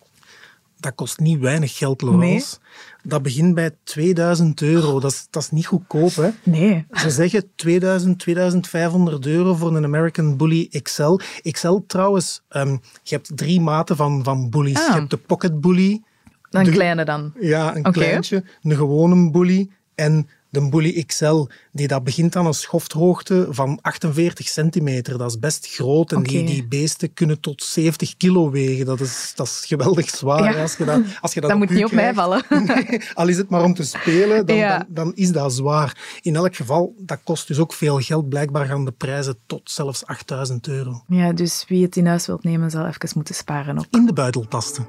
Dat 0.79 0.95
kost 0.95 1.19
niet 1.19 1.39
weinig 1.39 1.77
geld, 1.77 2.01
Laurence. 2.01 2.57
Dat 3.03 3.21
begint 3.21 3.53
bij 3.55 3.71
2000 3.83 4.61
euro. 4.61 4.99
Dat 4.99 5.11
is, 5.11 5.27
dat 5.29 5.43
is 5.43 5.49
niet 5.51 5.65
goedkoop, 5.65 6.15
hè? 6.15 6.29
Nee. 6.43 6.85
Ze 6.91 7.09
zeggen 7.09 7.43
2000, 7.55 8.19
2500 8.19 9.25
euro 9.25 9.55
voor 9.55 9.75
een 9.75 9.83
American 9.83 10.37
Bully 10.37 10.69
XL. 10.81 11.19
XL 11.51 11.77
trouwens, 11.87 12.41
ehm, 12.49 12.77
je 13.03 13.15
hebt 13.15 13.31
drie 13.37 13.61
maten 13.61 13.95
van, 13.95 14.23
van 14.23 14.49
bullies. 14.49 14.77
Ah. 14.79 14.87
Je 14.87 14.93
hebt 14.93 15.09
de 15.09 15.17
Pocket 15.17 15.61
Bully, 15.61 16.01
Een 16.49 16.63
De- 16.63 16.71
kleine 16.71 17.05
dan. 17.05 17.33
ja, 17.39 17.75
een 17.75 17.83
kleintje, 17.91 18.43
een 18.63 18.75
gewone 18.75 19.31
bully 19.31 19.69
en 19.95 20.27
de 20.49 20.69
Bully 20.69 21.03
XL. 21.03 21.45
Die 21.71 21.87
dat 21.87 22.03
begint 22.03 22.35
aan 22.35 22.45
een 22.45 22.53
schofthoogte 22.53 23.47
van 23.49 23.79
48 23.81 24.47
centimeter. 24.47 25.17
Dat 25.17 25.29
is 25.29 25.39
best 25.39 25.67
groot 25.67 26.11
en 26.11 26.23
die, 26.23 26.43
die 26.45 26.67
beesten 26.67 27.13
kunnen 27.13 27.39
tot 27.39 27.63
70 27.63 28.17
kilo 28.17 28.49
wegen. 28.49 28.85
Dat 28.85 28.99
is, 28.99 29.31
dat 29.35 29.45
is 29.45 29.63
geweldig 29.67 30.09
zwaar. 30.09 30.53
Ja. 30.53 30.61
Als 30.61 30.77
je 30.77 30.85
dat, 30.85 31.01
als 31.21 31.33
je 31.33 31.41
dat, 31.41 31.49
Dat 31.49 31.59
moet 31.59 31.69
niet 31.69 31.85
op 31.85 31.91
mij 31.91 32.13
vallen. 32.13 32.43
Nee, 32.69 33.01
al 33.13 33.27
is 33.27 33.37
het 33.37 33.49
maar 33.49 33.63
om 33.63 33.73
te 33.73 33.83
spelen, 33.83 34.45
dan, 34.45 34.55
Ja. 34.55 34.77
dan, 34.77 34.87
dan 34.89 35.11
is 35.15 35.31
dat 35.31 35.53
zwaar. 35.53 36.19
In 36.21 36.35
elk 36.35 36.55
geval, 36.55 36.93
dat 36.97 37.19
kost 37.23 37.47
dus 37.47 37.59
ook 37.59 37.73
veel 37.73 37.99
geld. 37.99 38.29
Blijkbaar 38.29 38.65
gaan 38.65 38.85
de 38.85 38.91
prijzen 38.91 39.37
tot 39.45 39.71
zelfs 39.71 40.05
8000 40.05 40.67
euro. 40.67 41.03
Ja, 41.07 41.33
dus 41.33 41.65
wie 41.67 41.83
het 41.83 41.95
in 41.95 42.05
huis 42.05 42.25
wilt 42.25 42.43
nemen, 42.43 42.71
zal 42.71 42.85
even 42.85 43.09
moeten 43.13 43.35
sparen 43.35 43.77
ook. 43.77 43.85
In 43.91 44.05
de 44.05 44.13
buideltasten. 44.13 44.87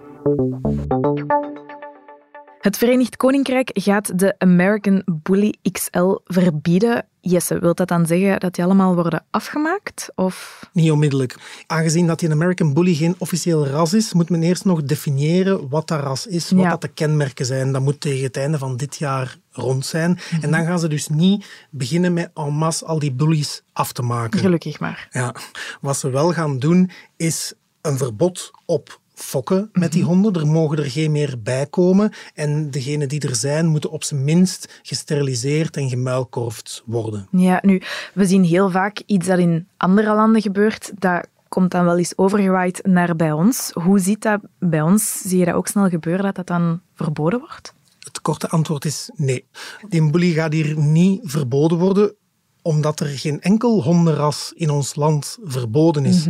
Het 2.61 2.77
Verenigd 2.77 3.17
Koninkrijk 3.17 3.71
gaat 3.73 4.19
de 4.19 4.35
American 4.39 5.03
Bully 5.07 5.55
XL 5.73 6.15
verbieden. 6.25 7.07
Jesse, 7.21 7.59
wilt 7.59 7.77
dat 7.77 7.89
dan 7.89 8.07
zeggen 8.07 8.41
dat 8.41 8.55
die 8.55 8.65
allemaal 8.65 8.95
worden 8.95 9.25
afgemaakt? 9.31 10.09
Of... 10.15 10.69
Niet 10.73 10.91
onmiddellijk. 10.91 11.37
Aangezien 11.67 12.07
dat 12.07 12.19
die 12.19 12.31
American 12.31 12.75
Bully 12.75 12.95
geen 12.95 13.15
officieel 13.19 13.67
ras 13.67 13.93
is, 13.95 14.13
moet 14.13 14.31
men 14.31 14.43
eerst 14.43 14.65
nog 14.65 14.83
definiëren 14.83 15.69
wat 15.69 15.89
dat 15.89 16.01
ras 16.01 16.27
is, 16.27 16.51
wat 16.51 16.61
Ja. 16.61 16.71
dat 16.71 16.81
de 16.81 16.89
kenmerken 16.89 17.47
zijn. 17.47 17.73
Dat 17.73 17.83
moet 17.83 18.01
tegen 18.01 18.23
het 18.25 18.37
einde 18.37 18.59
van 18.59 18.77
dit 18.77 18.97
jaar 18.97 19.37
rond 19.53 19.87
zijn. 19.87 20.19
En 20.41 20.51
dan 20.51 20.65
gaan 20.65 20.79
ze 20.79 20.89
dus 20.89 21.09
niet 21.09 21.47
beginnen 21.71 22.13
met 22.13 22.31
en 22.35 22.53
masse 22.53 22.85
al 22.85 22.99
die 22.99 23.13
bullies 23.13 23.63
af 23.73 23.93
te 23.93 24.03
maken. 24.03 24.41
Gelukkig 24.41 24.81
maar. 24.81 25.09
Ja, 25.11 25.35
wat 25.81 25.97
ze 25.97 26.11
wel 26.11 26.33
gaan 26.33 26.59
doen, 26.59 26.91
is 27.17 27.53
een 27.81 27.97
verbod 27.97 28.51
op 28.67 29.00
fokken 29.23 29.69
met 29.73 29.93
die 29.93 30.05
honden. 30.05 30.35
Er 30.35 30.47
mogen 30.47 30.79
er 30.79 30.91
geen 30.91 31.13
meer 31.13 31.35
bij 31.43 31.67
komen. 31.67 32.13
En 32.35 32.71
degenen 32.71 33.09
die 33.09 33.29
er 33.29 33.37
zijn, 33.37 33.67
moeten 33.67 33.91
op 33.91 34.05
zijn 34.05 34.25
minst 34.25 34.81
gesteriliseerd 34.83 35.77
en 35.77 35.89
gemuilkorfd 35.89 36.83
worden. 36.87 37.29
Ja, 37.31 37.59
nu, 37.63 37.83
we 38.15 38.27
zien 38.27 38.45
heel 38.45 38.71
vaak 38.71 39.03
iets 39.07 39.27
dat 39.27 39.39
in 39.39 39.69
andere 39.77 40.15
landen 40.15 40.43
gebeurt. 40.43 40.93
Dat 40.99 41.27
komt 41.49 41.71
dan 41.71 41.85
wel 41.85 41.99
eens 41.99 42.19
overgewaaid 42.19 42.81
naar 42.87 43.17
bij 43.17 43.33
ons. 43.33 43.71
Hoe 43.73 43.99
ziet 43.99 44.23
dat 44.23 44.41
bij 44.59 44.83
ons? 44.83 45.23
Zie 45.25 45.39
je 45.39 45.45
dat 45.45 45.55
ook 45.55 45.67
snel 45.67 45.89
gebeuren, 45.89 46.25
dat 46.25 46.35
dat 46.35 46.47
dan 46.47 46.81
verboden 46.95 47.39
wordt? 47.39 47.75
Het 47.99 48.21
korte 48.21 48.49
antwoord 48.49 48.85
is 48.85 49.11
nee. 49.15 49.45
Die 49.89 50.11
bully 50.11 50.33
gaat 50.33 50.53
hier 50.53 50.79
niet 50.79 51.21
verboden 51.23 51.79
worden, 51.79 52.15
omdat 52.63 53.01
er 53.01 53.07
geen 53.07 53.41
enkel 53.41 53.83
hondenras 53.83 54.53
in 54.55 54.71
ons 54.71 54.95
land 54.95 55.39
verboden 55.45 56.05
is. 56.05 56.27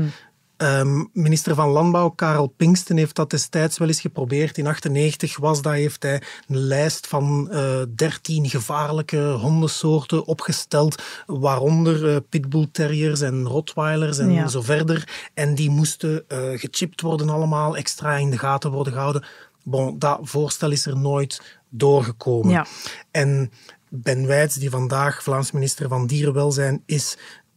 Ehm, 0.60 1.04
minister 1.12 1.54
van 1.54 1.68
Landbouw 1.68 2.08
Karel 2.08 2.46
Pinksten 2.46 2.96
heeft 2.96 3.14
dat 3.14 3.30
destijds 3.30 3.78
wel 3.78 3.88
eens 3.88 4.00
geprobeerd. 4.00 4.58
In 4.58 4.64
1998 4.64 5.36
was 5.38 5.62
dat, 5.62 5.72
heeft 5.72 6.02
hij 6.02 6.22
een 6.48 6.56
lijst 6.56 7.06
van 7.06 7.50
eh 7.50 7.82
13 7.94 8.48
gevaarlijke 8.48 9.30
hondensoorten 9.40 10.24
opgesteld, 10.26 11.02
waaronder 11.26 12.08
eh, 12.14 12.16
pitbull 12.28 12.68
terriers 12.72 13.20
en 13.20 13.44
rottweilers 13.46 14.18
en 14.18 14.32
Ja. 14.32 14.48
zo 14.48 14.62
verder. 14.62 15.28
En 15.34 15.54
die 15.54 15.70
moesten 15.70 16.24
eh, 16.28 16.38
gechipt 16.54 17.00
worden 17.00 17.28
allemaal, 17.28 17.76
extra 17.76 18.16
in 18.16 18.30
de 18.30 18.38
gaten 18.38 18.70
worden 18.70 18.92
gehouden. 18.92 19.24
Bon, 19.62 19.98
dat 19.98 20.18
voorstel 20.22 20.70
is 20.70 20.86
er 20.86 20.96
nooit 20.98 21.58
doorgekomen. 21.68 22.50
Ja. 22.50 22.66
En 23.10 23.50
Ben 23.88 24.26
Wijts, 24.26 24.54
die 24.54 24.70
vandaag 24.70 25.22
Vlaams 25.22 25.50
minister 25.50 25.88
van 25.88 26.06
Dierenwelzijn 26.06 26.82
is, 26.86 27.16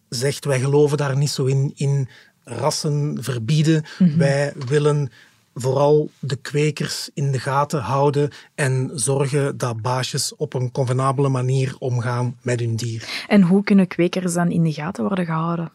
zegt 0.10 0.46
wij 0.46 0.60
geloven 0.60 0.98
daar 0.98 1.18
niet 1.18 1.30
zo 1.30 1.46
in, 1.46 1.72
in 1.76 2.10
rassen 2.44 3.18
verbieden. 3.22 3.84
Wij 4.18 4.54
willen 4.68 5.12
vooral 5.56 6.10
de 6.20 6.36
kwekers 6.36 7.10
in 7.14 7.32
de 7.32 7.40
gaten 7.40 7.80
houden 7.80 8.30
en 8.56 8.92
zorgen 8.94 9.58
dat 9.58 9.82
baasjes 9.82 10.36
op 10.36 10.54
een 10.54 10.72
convenabele 10.72 11.30
manier 11.30 11.76
omgaan 11.80 12.38
met 12.42 12.60
hun 12.60 12.76
dier. 12.76 13.26
En 13.28 13.42
hoe 13.42 13.64
kunnen 13.64 13.88
kwekers 13.88 14.34
dan 14.34 14.52
in 14.52 14.64
de 14.64 14.74
gaten 14.74 15.04
worden 15.04 15.26
gehouden? 15.26 15.72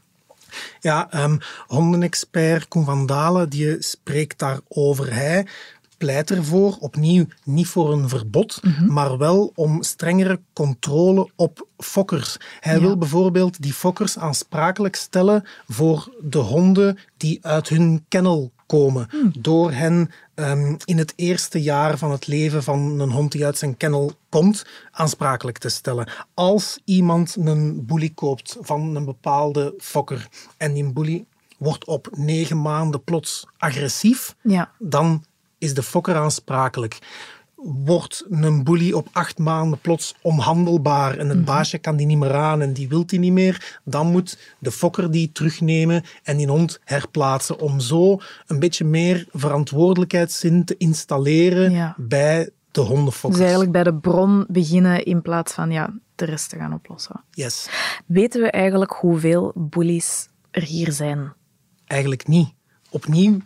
Ja, 0.80 1.10
ehm 1.10 1.36
hondenexpert 1.66 2.68
Koen 2.68 2.84
van 2.84 3.06
Dalen 3.06 3.48
die 3.48 3.76
spreekt 3.78 4.38
daarover. 4.38 5.14
Hij 5.14 5.46
pleit 5.98 6.30
ervoor, 6.30 6.76
opnieuw 6.80 7.24
niet 7.44 7.66
voor 7.66 7.92
een 7.92 8.08
verbod, 8.08 8.60
maar 8.86 9.18
wel 9.18 9.52
om 9.54 9.82
strengere 9.82 10.40
controle 10.52 11.30
op 11.36 11.66
fokkers. 11.78 12.36
Hij 12.60 12.74
Ja. 12.74 12.80
wil 12.80 12.98
bijvoorbeeld 12.98 13.62
die 13.62 13.72
fokkers 13.72 14.18
aansprakelijk 14.18 14.96
stellen 14.96 15.44
voor 15.68 16.14
de 16.22 16.38
honden 16.38 16.98
die 17.16 17.38
uit 17.42 17.68
hun 17.68 18.04
kennel 18.08 18.50
komen. 18.66 19.08
Door 19.38 19.72
hen 19.72 20.10
ehm, 20.34 20.76
in 20.84 20.98
het 20.98 21.12
eerste 21.16 21.62
jaar 21.62 21.98
van 21.98 22.10
het 22.10 22.26
leven 22.26 22.62
van 22.62 23.00
een 23.00 23.10
hond 23.10 23.32
die 23.32 23.44
uit 23.44 23.58
zijn 23.58 23.76
kennel 23.76 24.12
komt, 24.28 24.66
aansprakelijk 24.90 25.58
te 25.58 25.68
stellen. 25.68 26.10
Als 26.34 26.78
iemand 26.84 27.36
een 27.40 27.86
bully 27.86 28.10
koopt 28.14 28.56
van 28.60 28.96
een 28.96 29.04
bepaalde 29.04 29.74
fokker 29.78 30.28
en 30.56 30.72
die 30.72 30.92
bully 30.92 31.24
wordt 31.58 31.84
op 31.86 32.08
negen 32.16 32.62
maanden 32.62 33.04
plots 33.04 33.46
agressief, 33.56 34.34
Ja. 34.42 34.70
dan 34.78 35.24
is 35.58 35.74
de 35.74 35.82
fokker 35.82 36.14
aansprakelijk. 36.16 36.98
Wordt 37.84 38.24
een 38.30 38.64
bully 38.64 38.92
op 38.92 39.08
acht 39.12 39.38
maanden 39.38 39.80
plots 39.80 40.14
onhandelbaar 40.22 41.16
en 41.18 41.28
het 41.28 41.44
baasje 41.44 41.78
kan 41.78 41.96
die 41.96 42.06
niet 42.06 42.18
meer 42.18 42.34
aan 42.34 42.60
en 42.60 42.72
die 42.72 42.88
wil 42.88 43.06
die 43.06 43.18
niet 43.18 43.32
meer, 43.32 43.78
dan 43.84 44.06
moet 44.10 44.38
de 44.58 44.70
fokker 44.72 45.10
die 45.10 45.32
terugnemen 45.32 46.02
en 46.22 46.36
die 46.36 46.46
hond 46.48 46.80
herplaatsen 46.84 47.58
om 47.58 47.80
zo 47.80 48.18
een 48.46 48.58
beetje 48.58 48.84
meer 48.84 49.26
verantwoordelijkheidszin 49.32 50.64
te 50.64 50.76
installeren 50.76 51.70
Ja. 51.70 51.94
bij 51.96 52.50
de 52.70 52.80
hondenfokkers. 52.80 53.32
Dus 53.34 53.40
eigenlijk 53.40 53.72
bij 53.72 53.82
de 53.84 53.94
bron 53.94 54.44
beginnen 54.48 55.04
in 55.04 55.22
plaats 55.22 55.52
van 55.52 55.70
ja, 55.70 55.94
de 56.14 56.24
rest 56.24 56.48
te 56.50 56.56
gaan 56.56 56.72
oplossen. 56.72 57.20
Yes. 57.30 57.68
Weten 58.06 58.40
we 58.40 58.50
eigenlijk 58.50 58.92
hoeveel 58.92 59.52
bullies 59.54 60.28
er 60.50 60.62
hier 60.62 60.92
zijn? 60.92 61.32
Eigenlijk 61.86 62.26
niet. 62.26 62.48
Opnieuw, 62.90 63.38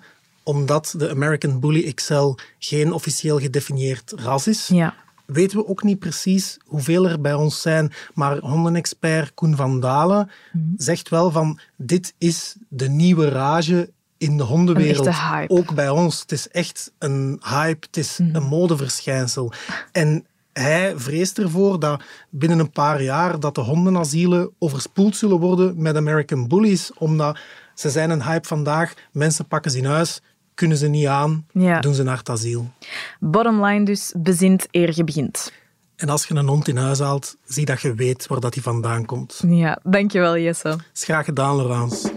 omdat 0.43 0.95
de 0.97 1.11
American 1.11 1.61
Bully 1.61 1.93
XL 1.93 2.35
geen 2.59 2.93
officieel 2.93 3.39
gedefinieerd 3.39 4.13
ras 4.17 4.47
is, 4.47 4.67
Ja. 4.67 4.95
weten 5.27 5.59
we 5.59 5.67
ook 5.69 5.83
niet 5.83 5.99
precies 5.99 6.59
hoeveel 6.67 7.09
er 7.09 7.21
bij 7.21 7.35
ons 7.35 7.61
zijn. 7.61 7.93
Maar 8.15 8.39
hondenexpert 8.39 9.35
Koen 9.35 9.57
van 9.57 9.81
Dalen 9.81 10.31
zegt 10.77 11.09
wel 11.09 11.31
van 11.31 11.59
dit 11.77 12.15
is 12.19 12.57
de 12.69 12.89
nieuwe 12.89 13.29
rage 13.29 13.91
in 14.19 14.37
de 14.37 14.43
hondenwereld. 14.43 15.07
Ook 15.49 15.75
bij 15.75 15.89
ons. 15.89 16.21
Het 16.21 16.33
is 16.33 16.49
echt 16.49 16.93
een 16.99 17.41
hype, 17.45 17.87
het 17.87 17.97
is 17.97 18.19
een 18.33 18.43
modeverschijnsel. 18.43 19.53
En 19.93 20.27
hij 20.53 20.93
vreest 20.97 21.39
ervoor 21.39 21.81
dat 21.81 22.03
binnen 22.31 22.59
een 22.59 22.71
paar 22.71 23.03
jaar 23.03 23.41
dat 23.41 23.55
de 23.55 23.61
hondenasielen 23.61 24.51
overspoeld 24.59 25.17
zullen 25.17 25.39
worden 25.39 25.83
met 25.83 25.97
American 25.97 26.49
Bullies, 26.49 26.91
omdat 26.99 27.39
ze 27.75 27.91
zijn 27.91 28.11
een 28.11 28.23
hype 28.23 28.49
vandaag. 28.49 28.93
Mensen 29.13 29.47
pakken 29.47 29.71
ze 29.71 29.79
in 29.79 29.85
huis, 29.85 30.21
kunnen 30.63 30.81
ze 30.81 30.89
niet 30.89 31.07
aan, 31.07 31.47
Ja. 31.53 31.81
doen 31.81 31.95
ze 31.95 32.03
naar 32.03 32.17
het 32.19 32.29
asiel. 32.29 32.71
Bottom 33.21 33.65
line 33.65 33.85
dus, 33.85 34.15
bezint 34.17 34.67
eer 34.71 34.93
je 34.95 35.05
begint. 35.05 35.53
En 35.97 36.09
als 36.09 36.27
je 36.27 36.35
een 36.35 36.47
hond 36.49 36.69
in 36.69 36.77
huis 36.77 36.99
haalt, 36.99 37.37
zie 37.45 37.65
dat 37.65 37.81
je 37.81 37.95
weet 37.95 38.27
waar 38.27 38.41
dat 38.41 38.55
hij 38.55 38.63
vandaan 38.63 39.05
komt. 39.05 39.43
Ja, 39.47 39.79
dankjewel 39.83 40.39
Jesse. 40.39 40.77
Is 40.95 41.05
graag 41.05 41.25
gedaan, 41.25 41.57
Laurence. 41.57 42.13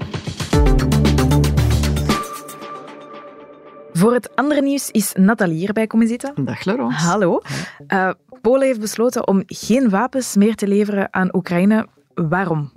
Voor 3.93 4.13
het 4.13 4.35
andere 4.35 4.61
nieuws 4.61 4.91
is 4.91 5.13
Nathalie 5.17 5.57
hierbij 5.57 5.87
komen 5.87 6.07
zitten. 6.07 6.33
Dag 6.45 6.63
Laurence. 6.63 7.05
Hallo. 7.05 7.41
Uh, 7.87 8.09
Polen 8.41 8.67
heeft 8.67 8.79
besloten 8.79 9.27
om 9.27 9.43
geen 9.45 9.89
wapens 9.89 10.35
meer 10.35 10.55
te 10.55 10.67
leveren 10.67 11.13
aan 11.13 11.35
Oekraïne 11.35 11.87
Waarom? 12.15 12.71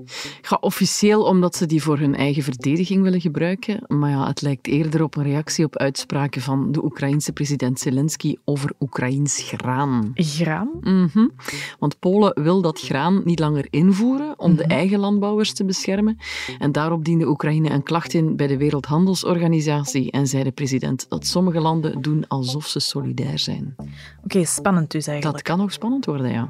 Ja, 0.48 0.58
officieel 0.60 1.22
omdat 1.22 1.56
ze 1.56 1.66
die 1.66 1.82
voor 1.82 1.98
hun 1.98 2.14
eigen 2.14 2.42
verdediging 2.42 3.02
willen 3.02 3.20
gebruiken. 3.20 3.84
Maar 3.86 4.10
ja, 4.10 4.26
het 4.26 4.42
lijkt 4.42 4.66
eerder 4.66 5.02
op 5.02 5.16
een 5.16 5.22
reactie 5.22 5.64
op 5.64 5.76
uitspraken 5.76 6.42
van 6.42 6.72
de 6.72 6.84
Oekraïense 6.84 7.32
president 7.32 7.80
Zelensky 7.80 8.36
over 8.44 8.72
Oekraïns 8.80 9.42
graan. 9.42 10.10
Graan? 10.14 10.70
Mm 10.80 11.30
Want 11.78 11.98
Polen 11.98 12.42
wil 12.42 12.60
dat 12.60 12.80
graan 12.80 13.20
niet 13.24 13.38
langer 13.38 13.66
invoeren 13.70 14.38
om 14.38 14.56
de 14.56 14.62
mhm. 14.62 14.72
eigen 14.72 14.98
landbouwers 14.98 15.52
te 15.52 15.64
beschermen. 15.64 16.18
En 16.58 16.72
daarop 16.72 17.04
diende 17.04 17.28
Oekraïne 17.28 17.70
een 17.70 17.82
klacht 17.82 18.14
in 18.14 18.36
bij 18.36 18.46
de 18.46 18.56
Wereldhandelsorganisatie 18.56 20.10
en 20.10 20.26
zei 20.26 20.44
de 20.44 20.50
president 20.50 21.06
dat 21.08 21.26
sommige 21.26 21.60
landen 21.60 22.02
doen 22.02 22.24
alsof 22.28 22.66
ze 22.66 22.80
solidair 22.80 23.38
zijn. 23.38 23.76
Oké, 24.24 24.44
spannend 24.44 24.90
dus 24.90 25.06
eigenlijk. 25.06 25.36
Dat 25.36 25.46
kan 25.46 25.64
ook 25.64 25.72
spannend 25.72 26.04
worden, 26.04 26.30
ja. 26.30 26.48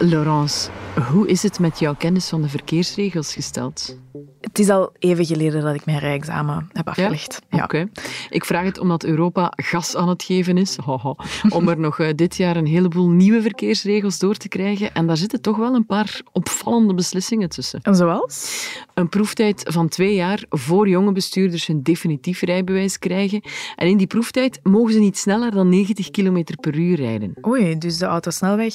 Laurence, 0.00 0.70
hoe 1.10 1.28
is 1.28 1.42
het 1.42 1.58
met 1.58 1.78
jouw 1.78 1.94
kennis 1.94 2.28
van 2.28 2.42
de 2.42 2.48
verkeersregels 2.48 3.34
gesteld? 3.34 3.98
Het 4.40 4.58
is 4.58 4.68
al 4.68 4.92
even 4.98 5.24
geleden 5.24 5.62
dat 5.62 5.74
ik 5.74 5.86
mijn 5.86 5.98
rijexamen 5.98 6.68
heb 6.72 6.88
afgelegd. 6.88 7.42
Ja? 7.50 7.64
Oké. 7.64 7.88
Ik 8.30 8.44
vraag 8.44 8.64
het 8.64 8.78
omdat 8.78 9.04
Europa 9.04 9.52
gas 9.56 9.96
aan 9.96 10.08
het 10.08 10.22
geven 10.22 10.58
is, 10.58 10.78
om 11.48 11.68
er 11.68 11.78
nog 11.78 11.98
eh, 11.98 12.08
dit 12.14 12.36
jaar 12.36 12.56
een 12.56 12.66
heleboel 12.66 13.08
nieuwe 13.08 13.42
verkeersregels 13.42 14.18
door 14.18 14.34
te 14.34 14.48
krijgen. 14.48 14.94
En 14.94 15.06
daar 15.06 15.16
zitten 15.16 15.40
toch 15.40 15.56
wel 15.56 15.74
een 15.74 15.86
paar 15.86 16.20
opvallende 16.32 16.94
beslissingen 16.94 17.48
tussen. 17.48 17.80
En 17.82 17.94
zoals? 17.94 18.66
Een 18.94 19.08
proeftijd 19.08 19.62
van 19.64 19.88
twee 19.88 20.14
jaar 20.14 20.44
voor 20.48 20.88
jonge 20.88 21.12
bestuurders 21.12 21.66
hun 21.66 21.82
definitief 21.82 22.40
rijbewijs 22.40 22.98
krijgen. 22.98 23.42
En 23.76 23.86
in 23.86 23.96
die 23.96 24.06
proeftijd 24.06 24.60
mogen 24.62 24.92
ze 24.92 24.98
niet 24.98 25.18
sneller 25.18 25.50
dan 25.50 25.68
90 25.68 26.10
km 26.10 26.42
per 26.60 26.74
uur 26.74 26.96
rijden. 26.96 27.34
Oei, 27.46 27.78
dus 27.78 27.98
de 27.98 28.06
autosnelweg 28.06 28.74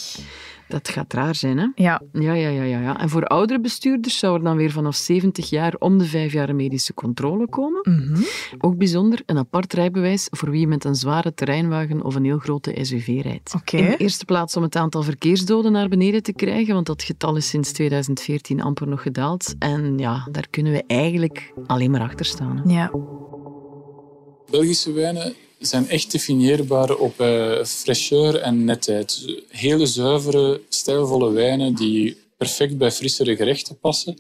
dat 0.74 0.90
gaat 0.90 1.14
raar 1.14 1.36
zijn, 1.36 1.58
hè? 1.58 1.68
Ja. 1.76 2.02
Ja, 2.12 2.34
ja, 2.34 2.50
ja, 2.50 2.64
ja, 2.64 2.80
ja. 2.80 3.00
En 3.00 3.10
voor 3.10 3.26
oudere 3.26 3.60
bestuurders 3.60 4.18
zou 4.18 4.38
er 4.38 4.44
dan 4.44 4.58
weer 4.58 4.72
vanaf 4.72 4.96
70 4.96 5.50
jaar 5.50 5.74
om 5.80 5.98
de 5.98 6.06
vijf 6.06 6.34
jaar 6.34 6.56
medische 6.56 6.94
controle 6.94 7.48
komen. 7.48 7.82
Mhm. 7.84 8.22
Ook 8.58 8.78
bijzonder, 8.78 9.22
een 9.26 9.38
apart 9.38 9.74
rijbewijs 9.74 10.28
voor 10.32 10.50
wie 10.50 10.68
met 10.68 10.84
een 10.84 10.96
zware 10.96 11.34
terreinwagen 11.34 12.04
of 12.04 12.16
een 12.16 12.24
heel 12.24 12.38
grote 12.38 12.78
SUV 12.82 13.20
rijdt. 13.24 13.54
Oké. 13.56 13.78
In 13.78 13.86
de 13.86 13.98
eerste 13.98 14.26
plaats 14.26 14.56
om 14.56 14.64
het 14.64 14.76
aantal 14.76 15.04
verkeersdoden 15.04 15.72
naar 15.72 15.88
beneden 15.88 16.24
te 16.24 16.34
krijgen, 16.34 16.74
want 16.74 16.86
dat 16.86 17.04
getal 17.04 17.36
is 17.36 17.50
sinds 17.50 17.72
2014 17.72 18.62
amper 18.62 18.88
nog 18.88 19.02
gedaald. 19.02 19.56
En 19.60 19.98
ja, 19.98 20.28
daar 20.32 20.48
kunnen 20.50 20.72
we 20.72 20.84
eigenlijk 20.88 21.54
alleen 21.66 21.92
maar 21.92 22.02
achter 22.02 22.26
staan. 22.26 22.58
Hè? 22.58 22.74
Ja. 22.74 22.92
Belgische 24.54 24.92
wijnen 24.92 25.36
zijn 25.60 25.90
echt 25.90 26.12
definieerbaar 26.12 26.96
op 26.96 27.22
uh, 27.22 28.46
en 28.46 28.64
netheid. 28.64 29.26
Hele 29.48 29.86
zuivere, 29.86 30.62
stijlvolle 30.70 31.32
wijnen 31.32 31.76
die 31.76 32.18
perfect 32.38 32.78
bij 32.78 32.92
frissere 32.92 33.36
gerechten 33.36 33.80
passen. 33.80 34.18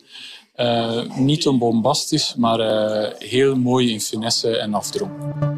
Uh, 0.55 1.17
niet 1.17 1.41
te 1.41 1.51
bombastisch, 1.51 2.35
maar 2.37 2.59
uh, 2.59 3.09
heel 3.17 3.55
mooi 3.55 3.91
in 3.91 4.01
finesse 4.01 4.57
en 4.57 4.73
afdronk. 4.73 5.52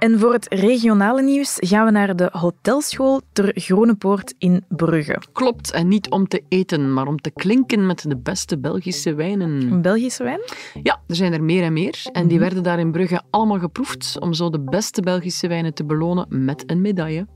En 0.00 0.18
voor 0.18 0.32
het 0.32 0.46
regionale 0.48 1.22
nieuws 1.22 1.56
gaan 1.58 1.84
we 1.84 1.90
naar 1.90 2.16
de 2.16 2.28
hotelschool 2.32 3.20
ter 3.32 3.52
Groenepoort 3.54 4.34
in 4.38 4.64
Brugge. 4.68 5.22
Klopt, 5.32 5.72
en 5.72 5.88
niet 5.88 6.10
om 6.10 6.28
te 6.28 6.42
eten, 6.48 6.92
maar 6.92 7.06
om 7.06 7.20
te 7.20 7.30
klinken 7.30 7.86
met 7.86 8.04
de 8.08 8.16
beste 8.16 8.58
Belgische 8.58 9.14
wijnen. 9.14 9.82
Belgische 9.82 10.22
wijn? 10.22 10.40
Ja, 10.82 11.00
er 11.06 11.14
zijn 11.14 11.32
er 11.32 11.42
meer 11.42 11.62
en 11.62 11.72
meer. 11.72 12.02
En 12.12 12.22
die 12.22 12.38
mhm. 12.38 12.44
werden 12.46 12.62
daar 12.62 12.78
in 12.78 12.92
Brugge 12.92 13.22
allemaal 13.30 13.58
geproefd 13.58 14.16
om 14.20 14.32
zo 14.32 14.50
de 14.50 14.60
beste 14.60 15.02
Belgische 15.02 15.48
wijnen 15.48 15.74
te 15.74 15.84
belonen 15.84 16.26
met 16.28 16.62
een 16.66 16.80
medaille. 16.80 17.26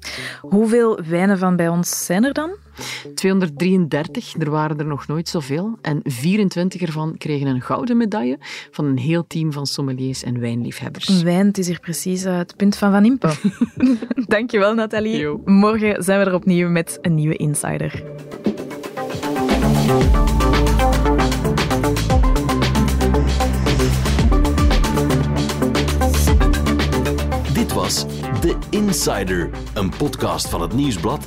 Hoeveel 0.41 1.01
wijnen 1.09 1.39
van 1.39 1.57
bij 1.57 1.69
ons 1.69 2.05
zijn 2.05 2.25
er 2.25 2.33
dan? 2.33 2.64
233, 3.15 4.35
er 4.39 4.51
waren 4.51 4.79
er 4.79 4.87
nog 4.87 5.07
nooit 5.07 5.29
zoveel. 5.29 5.79
En 5.83 6.01
24 6.05 6.81
ervan 6.81 7.17
kregen 7.19 7.47
een 7.47 7.61
gouden 7.61 7.97
medaille 7.97 8.39
van 8.71 8.85
een 8.85 8.99
heel 8.99 9.27
team 9.27 9.53
van 9.53 9.67
sommeliers 9.67 10.23
en 10.23 10.41
wijnliefhebbers. 10.41 11.23
Wijn, 11.23 11.47
het 11.47 11.59
is 11.59 11.67
hier 11.67 11.81
precies 11.81 12.25
uh, 12.25 12.37
het 12.37 12.57
punt 12.57 12.77
van 12.77 12.91
Van 12.91 13.05
Impe. 13.05 13.33
Dankjewel, 14.27 14.75
Nathalie. 14.75 15.29
Morgen 15.45 16.03
zijn 16.03 16.21
we 16.21 16.27
er 16.27 16.35
opnieuw 16.35 16.69
met 16.69 16.99
een 17.03 17.15
nieuwe 17.15 17.37
Insider. 17.37 18.03
Dit 27.53 27.73
was 27.73 28.05
The 28.41 28.57
Insider, 28.71 29.51
een 29.75 29.91
podcast 29.97 30.49
van 30.49 30.61
het 30.61 30.73
Nieuwsblad 30.73 31.27